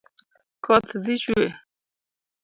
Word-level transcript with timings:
Koth 0.63 0.91
dhi 1.03 1.15
chwe 1.23 1.45